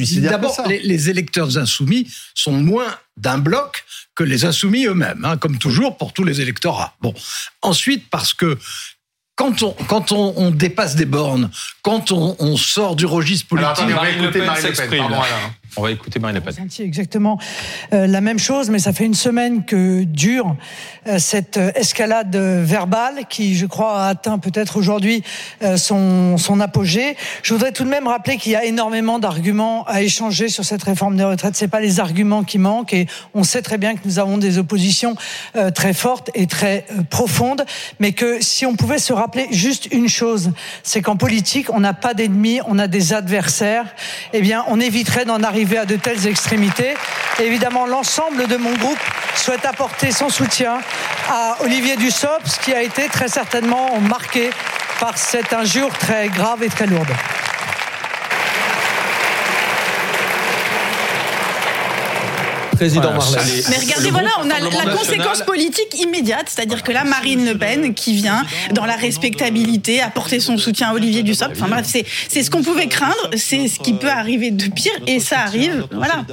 si 0.05 0.21
d'abord, 0.21 0.55
les, 0.67 0.79
les 0.79 1.09
électeurs 1.09 1.57
insoumis 1.57 2.07
sont 2.35 2.51
moins 2.51 2.93
d'un 3.17 3.37
bloc 3.39 3.83
que 4.15 4.23
les 4.23 4.45
insoumis 4.45 4.85
eux-mêmes, 4.85 5.25
hein, 5.25 5.37
comme 5.37 5.57
toujours 5.57 5.97
pour 5.97 6.13
tous 6.13 6.23
les 6.23 6.39
électorats. 6.41 6.95
Bon, 7.01 7.13
ensuite 7.61 8.09
parce 8.09 8.33
que 8.33 8.57
quand 9.37 9.61
on, 9.63 9.71
quand 9.87 10.11
on, 10.11 10.33
on 10.35 10.51
dépasse 10.51 10.95
des 10.95 11.05
bornes, 11.05 11.49
quand 11.83 12.11
on, 12.11 12.35
on 12.39 12.57
sort 12.57 12.95
du 12.97 13.05
registre 13.05 13.55
Alors 13.55 13.73
politique, 13.73 13.85
attendez, 13.85 13.93
on 13.93 13.95
va 13.95 14.01
Marine 14.03 14.17
Le 14.17 14.23
écouter 14.25 14.39
Pen 14.39 14.47
Marine 14.47 14.67
Le 14.67 14.89
Pen. 14.89 15.03
On 15.79 15.83
va 15.83 15.91
écouter 15.91 16.17
Marine 16.19 16.37
Le 16.37 16.41
Pen. 16.41 16.67
exactement 16.79 17.37
euh, 17.93 18.07
la 18.07 18.19
même 18.19 18.39
chose, 18.39 18.71
mais 18.71 18.79
ça 18.79 18.93
fait 18.93 19.05
une 19.05 19.13
semaine 19.13 19.63
que 19.63 20.03
dure 20.05 20.55
euh, 21.05 21.19
cette 21.19 21.57
euh, 21.57 21.71
escalade 21.75 22.35
verbale 22.35 23.25
qui, 23.29 23.55
je 23.55 23.67
crois, 23.67 24.01
a 24.01 24.07
atteint 24.07 24.39
peut-être 24.39 24.77
aujourd'hui 24.77 25.23
son, 25.75 26.37
son 26.37 26.59
apogée. 26.59 27.15
Je 27.43 27.53
voudrais 27.53 27.71
tout 27.71 27.83
de 27.83 27.89
même 27.89 28.07
rappeler 28.07 28.37
qu'il 28.37 28.53
y 28.53 28.55
a 28.55 28.65
énormément 28.65 29.19
d'arguments 29.19 29.85
à 29.85 30.01
échanger 30.01 30.49
sur 30.49 30.65
cette 30.65 30.81
réforme 30.81 31.15
des 31.15 31.23
retraites. 31.23 31.55
C'est 31.55 31.67
pas 31.67 31.79
les 31.79 31.99
arguments 31.99 32.43
qui 32.43 32.57
manquent, 32.57 32.93
et 32.93 33.07
on 33.35 33.43
sait 33.43 33.61
très 33.61 33.77
bien 33.77 33.95
que 33.95 34.01
nous 34.05 34.17
avons 34.17 34.37
des 34.37 34.57
oppositions 34.57 35.15
très 35.75 35.93
fortes 35.93 36.31
et 36.33 36.47
très 36.47 36.85
profondes, 37.09 37.65
mais 37.99 38.13
que 38.13 38.37
si 38.41 38.65
on 38.65 38.75
pouvait 38.75 38.99
se 38.99 39.13
rappeler 39.13 39.47
juste 39.51 39.87
une 39.91 40.09
chose, 40.09 40.51
c'est 40.83 41.01
qu'en 41.01 41.17
politique, 41.17 41.67
on 41.71 41.79
n'a 41.79 41.93
pas 41.93 42.13
d'ennemis, 42.13 42.59
on 42.67 42.79
a 42.79 42.87
des 42.87 43.13
adversaires. 43.13 43.85
Eh 44.33 44.41
bien, 44.41 44.63
on 44.67 44.79
éviterait 44.79 45.25
d'en 45.25 45.43
arriver 45.43 45.66
à 45.75 45.85
de 45.85 45.97
telles 45.97 46.27
extrémités. 46.27 46.95
Évidemment, 47.39 47.85
l'ensemble 47.85 48.47
de 48.47 48.55
mon 48.55 48.71
groupe 48.73 48.99
souhaite 49.35 49.65
apporter 49.65 50.11
son 50.11 50.29
soutien 50.29 50.79
à 51.29 51.57
Olivier 51.61 51.97
Dussopt, 51.97 52.59
qui 52.63 52.73
a 52.73 52.81
été 52.81 53.09
très 53.09 53.27
certainement 53.27 53.99
marqué 53.99 54.49
par 54.99 55.17
cette 55.17 55.51
injure 55.51 55.89
très 55.97 56.29
grave 56.29 56.63
et 56.63 56.69
très 56.69 56.87
lourde. 56.87 57.09
Président 62.77 63.11
Voilà, 63.13 63.17
Marlène. 63.31 63.63
Mais 63.69 63.77
regardez, 63.77 64.11
voilà, 64.11 64.29
on 64.39 64.49
a 64.49 64.59
la 64.59 64.65
national- 64.69 64.95
conséquence 64.95 65.41
politique 65.41 65.99
immédiate, 65.99 66.45
c'est-à-dire 66.47 66.83
que 66.83 66.91
là, 66.91 67.03
Marine 67.03 67.45
Le 67.45 67.57
Pen, 67.57 67.93
qui 67.95 68.13
vient 68.13 68.43
dans 68.71 68.85
la 68.85 68.95
respectabilité, 68.95 69.99
apporter 70.01 70.39
son 70.39 70.57
soutien 70.57 70.89
à 70.89 70.93
Olivier 70.93 71.23
Dussopt, 71.23 71.51
enfin 71.55 71.67
bref, 71.67 71.85
c'est 71.89 72.05
c'est 72.27 72.43
ce 72.43 72.51
qu'on 72.51 72.61
pouvait 72.61 72.87
craindre, 72.87 73.31
c'est 73.35 73.67
ce 73.67 73.79
qui 73.79 73.93
peut 73.93 74.09
arriver 74.09 74.51
de 74.51 74.67
pire, 74.71 74.91
et 75.07 75.19
ça 75.19 75.39
arrive, 75.39 75.87
voilà. 75.91 76.23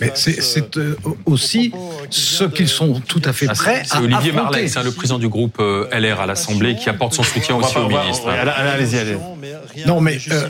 mais 0.00 0.10
c'est 0.14 0.42
c'est, 0.42 0.76
euh, 0.78 0.96
aussi 1.26 1.72
ce 2.10 2.44
qu'ils 2.44 2.68
sont 2.68 3.00
tout 3.06 3.22
à 3.24 3.32
fait 3.32 3.46
Ah, 3.48 3.54
c'est- 3.54 3.62
prêts 3.62 3.82
C'est 3.86 3.94
à 3.96 3.98
Olivier 4.00 4.16
affronter. 4.30 4.34
Marleix, 4.42 4.76
hein, 4.78 4.82
le 4.82 4.90
président 4.92 5.18
du 5.18 5.28
groupe 5.28 5.56
euh, 5.60 5.86
LR 5.92 6.20
à 6.20 6.26
l'Assemblée, 6.26 6.74
qui 6.76 6.88
apporte 6.88 7.14
son 7.14 7.22
soutien 7.22 7.54
aussi 7.56 7.76
au 7.78 7.88
ministre. 7.88 8.28
allez-y, 8.28 8.98
allez. 8.98 9.16
Non, 9.86 10.00
mais 10.00 10.18
euh, 10.30 10.48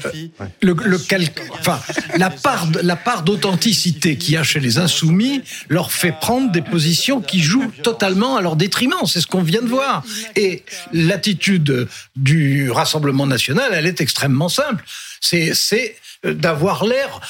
le, 0.63 0.75
le 0.85 0.99
calc- 0.99 1.41
enfin, 1.59 1.79
la 2.17 2.31
part, 2.31 2.67
de- 2.69 2.81
la 2.81 2.97
part 2.97 3.23
d'authenticité 3.23 4.17
qu'il 4.17 4.35
y 4.35 4.37
a 4.37 4.43
chez 4.43 4.61
les 4.61 4.79
insoumis 4.79 5.34
leur 5.69 5.93
fait 5.93 6.13
prendre 6.13 6.51
des 6.53 6.63
positions 6.63 7.21
qui 7.21 7.41
jouent 7.41 7.73
totalement 7.83 8.37
à 8.37 8.43
leur 8.43 8.57
détriment. 8.57 9.07
C'est 9.07 9.21
ce 9.21 9.27
qu'on 9.27 9.43
vient 9.43 9.63
de 9.63 9.69
voir. 9.69 10.03
Et 10.37 10.63
l'attitude 10.93 11.89
du 12.17 12.71
Rassemblement 12.71 13.27
national, 13.27 13.71
elle 13.73 13.87
est 13.87 14.01
extrêmement 14.01 14.49
simple. 14.49 14.85
C'est, 15.21 15.97
d'avoir 16.25 16.85
l'air 16.85 17.21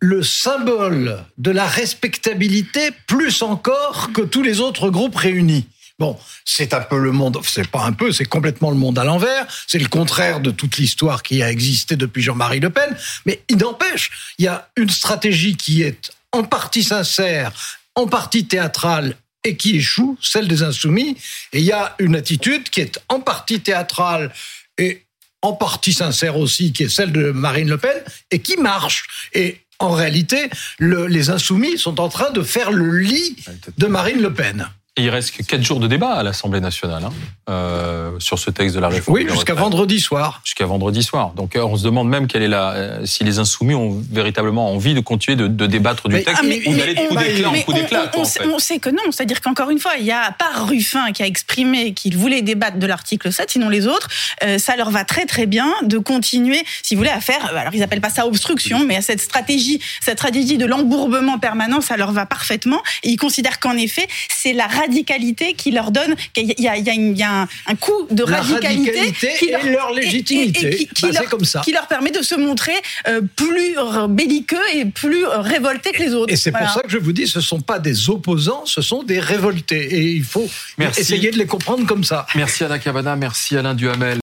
le 0.00 0.22
symbole 0.22 1.24
de 1.38 1.50
la 1.50 1.66
respectabilité 1.66 2.90
plus 3.06 3.42
encore 3.42 4.10
que 4.12 4.20
tous 4.20 4.42
les 4.42 4.60
autres 4.60 4.90
groupes 4.90 5.16
réunis. 5.16 5.66
Bon, 5.98 6.18
c'est 6.46 6.72
un 6.72 6.80
peu 6.80 6.98
le 6.98 7.12
monde, 7.12 7.38
c'est 7.42 7.68
pas 7.68 7.84
un 7.84 7.92
peu, 7.92 8.10
c'est 8.10 8.24
complètement 8.24 8.70
le 8.70 8.76
monde 8.76 8.98
à 8.98 9.04
l'envers, 9.04 9.46
c'est 9.66 9.78
le 9.78 9.88
contraire 9.88 10.40
de 10.40 10.50
toute 10.50 10.78
l'histoire 10.78 11.22
qui 11.22 11.42
a 11.42 11.50
existé 11.50 11.94
depuis 11.94 12.22
Jean-Marie 12.22 12.60
Le 12.60 12.70
Pen, 12.70 12.96
mais 13.26 13.42
il 13.50 13.58
n'empêche, 13.58 14.10
il 14.38 14.46
y 14.46 14.48
a 14.48 14.70
une 14.76 14.88
stratégie 14.88 15.56
qui 15.56 15.82
est 15.82 16.10
en 16.32 16.44
partie 16.44 16.84
sincère, 16.84 17.52
en 17.94 18.06
partie 18.06 18.46
théâtrale 18.46 19.16
et 19.44 19.56
qui 19.56 19.76
échoue, 19.76 20.18
celle 20.20 20.48
des 20.48 20.62
insoumis. 20.62 21.16
Et 21.52 21.60
il 21.60 21.64
y 21.64 21.72
a 21.72 21.94
une 21.98 22.16
attitude 22.16 22.68
qui 22.68 22.80
est 22.80 23.00
en 23.08 23.20
partie 23.20 23.60
théâtrale 23.60 24.32
et 24.78 25.06
en 25.42 25.54
partie 25.54 25.94
sincère 25.94 26.36
aussi, 26.36 26.72
qui 26.72 26.84
est 26.84 26.88
celle 26.88 27.12
de 27.12 27.30
Marine 27.30 27.68
Le 27.68 27.78
Pen, 27.78 27.96
et 28.30 28.40
qui 28.40 28.56
marche. 28.58 29.28
Et 29.32 29.60
en 29.78 29.90
réalité, 29.90 30.50
le, 30.78 31.06
les 31.06 31.30
insoumis 31.30 31.78
sont 31.78 31.98
en 32.00 32.10
train 32.10 32.30
de 32.30 32.42
faire 32.42 32.70
le 32.70 32.98
lit 32.98 33.36
de 33.78 33.86
Marine 33.86 34.20
Le 34.20 34.32
Pen. 34.32 34.68
Et 35.00 35.04
il 35.04 35.08
reste 35.08 35.46
4 35.46 35.62
jours 35.62 35.80
de 35.80 35.86
débat 35.86 36.10
à 36.12 36.22
l'Assemblée 36.22 36.60
nationale 36.60 37.02
hein, 37.06 37.12
euh, 37.48 38.10
sur 38.18 38.38
ce 38.38 38.50
texte 38.50 38.74
de 38.76 38.80
la 38.80 38.88
réforme. 38.88 39.16
Oui, 39.16 39.26
jusqu'à 39.30 39.54
vendredi 39.54 39.98
soir. 39.98 40.42
Jusqu'à 40.44 40.66
vendredi 40.66 41.02
soir. 41.02 41.30
Donc 41.34 41.56
euh, 41.56 41.62
on 41.64 41.74
se 41.78 41.84
demande 41.84 42.06
même 42.10 42.26
quelle 42.26 42.42
est 42.42 42.48
la, 42.48 42.72
euh, 42.72 43.06
si 43.06 43.24
les 43.24 43.38
insoumis 43.38 43.74
ont 43.74 43.98
véritablement 44.12 44.70
envie 44.74 44.92
de 44.92 45.00
continuer 45.00 45.36
de, 45.36 45.46
de 45.46 45.66
débattre 45.66 46.06
du 46.10 46.16
Mais- 46.16 46.22
texte 46.22 46.42
Ah, 46.42 46.46
mais- 46.46 46.60
ou 46.68 46.74
d'aller 46.76 46.92
de 46.94 47.00
coup 47.08 47.16
d'éclat 47.16 47.48
en 47.48 47.52
coup 47.62 47.72
d'éclat. 47.72 48.10
on- 48.14 48.20
en 48.20 48.24
fait. 48.24 48.30
sait- 48.42 48.46
On 48.46 48.58
sait 48.58 48.78
que 48.78 48.90
non. 48.90 49.00
C'est-à-dire 49.10 49.40
qu'encore 49.40 49.70
une 49.70 49.78
fois, 49.78 49.92
il 49.98 50.04
y 50.04 50.10
a 50.12 50.20
à 50.20 50.32
part 50.32 50.68
Ruffin 50.68 51.12
qui 51.12 51.22
a 51.22 51.26
exprimé 51.26 51.94
qu'il 51.94 52.18
voulait 52.18 52.42
débattre 52.42 52.76
de 52.76 52.86
l'article 52.86 53.32
7, 53.32 53.52
sinon 53.52 53.70
les 53.70 53.86
autres, 53.86 54.08
euh, 54.44 54.58
ça 54.58 54.76
leur 54.76 54.90
va 54.90 55.04
très 55.04 55.24
très 55.24 55.46
bien 55.46 55.72
de 55.82 55.96
continuer, 55.96 56.62
si 56.82 56.94
vous 56.94 56.98
voulez, 57.00 57.10
à 57.10 57.20
faire. 57.22 57.46
Alors 57.56 57.74
ils 57.74 57.82
appellent 57.82 58.02
pas 58.02 58.10
ça 58.10 58.26
obstruction, 58.26 58.84
mais 58.86 58.96
à 58.96 59.02
cette 59.02 59.22
stratégie, 59.22 59.80
cette 60.02 60.18
stratégie 60.18 60.58
de 60.58 60.66
l'embourbement 60.66 61.38
permanent, 61.38 61.80
ça 61.80 61.96
leur 61.96 62.12
va 62.12 62.26
parfaitement. 62.26 62.82
Et 63.02 63.08
ils 63.08 63.16
considèrent 63.16 63.60
qu'en 63.60 63.76
effet, 63.78 64.06
c'est 64.28 64.52
la 64.52 64.66
radicalité 64.90 65.54
qui 65.54 65.70
leur 65.70 65.90
donne, 65.90 66.14
qu'il 66.34 66.52
y 66.58 66.68
a, 66.68 66.76
il 66.76 66.84
y 66.84 66.90
a 66.90 66.94
une- 66.94 67.12
il 67.12 67.18
y 67.18 67.22
a 67.22 67.42
un, 67.42 67.48
un 67.66 67.74
coup 67.76 68.06
de 68.10 68.24
La 68.24 68.38
radicalité, 68.40 68.90
radicalité 68.98 69.28
qui 69.38 69.46
et 69.46 69.70
leur 69.70 69.92
légitimité. 69.92 70.70
qui, 70.70 70.86
qui 70.86 71.02
Bah, 71.02 71.08
c'est 71.12 71.20
leur, 71.20 71.30
comme 71.30 71.44
ça. 71.44 71.60
qui 71.64 71.72
leur 71.72 71.86
permet 71.86 72.10
de 72.10 72.22
se 72.22 72.34
montrer 72.34 72.72
euh, 73.08 73.20
plus 73.36 73.74
belliqueux 74.08 74.56
et 74.74 74.84
plus 74.86 75.24
révoltés 75.26 75.92
que 75.92 76.02
les 76.02 76.14
autres. 76.14 76.32
Et 76.32 76.36
c'est 76.36 76.50
Voilà. 76.50 76.66
pour 76.66 76.74
ça 76.74 76.82
que 76.82 76.90
je 76.90 76.98
vous 76.98 77.12
dis, 77.12 77.26
ce 77.26 77.38
ne 77.38 77.42
sont 77.44 77.60
pas 77.60 77.78
des 77.78 78.10
opposants, 78.10 78.64
ce 78.66 78.82
sont 78.82 79.02
des 79.02 79.20
révoltés. 79.20 79.84
Et 79.96 80.02
il 80.20 80.24
faut 80.24 80.48
Merci. 80.78 81.00
essayer 81.00 81.30
de 81.30 81.38
les 81.38 81.46
comprendre 81.46 81.86
comme 81.86 82.04
ça. 82.04 82.26
Merci 82.34 82.64
Alain 82.64 82.78
Cavana, 82.78 83.16
merci 83.16 83.56
Alain 83.56 83.74
Duhamel. 83.74 84.18